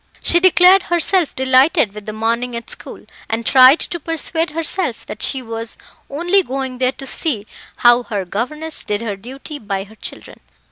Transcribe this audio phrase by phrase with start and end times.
[0.23, 5.21] She declared herself delighted with the morning at school, and tried to persuade herself that
[5.21, 5.77] she was
[6.09, 10.39] only going there to see how her governess did her duty by her children.